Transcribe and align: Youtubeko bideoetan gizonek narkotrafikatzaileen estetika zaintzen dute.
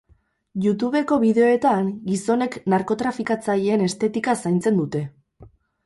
Youtubeko 0.63 1.17
bideoetan 1.23 1.91
gizonek 2.09 2.59
narkotrafikatzaileen 2.75 3.87
estetika 3.91 4.39
zaintzen 4.45 4.85
dute. 4.85 5.09